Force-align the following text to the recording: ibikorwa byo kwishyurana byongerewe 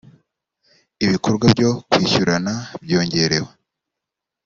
ibikorwa 1.05 1.45
byo 1.55 1.69
kwishyurana 1.89 2.53
byongerewe 2.83 3.49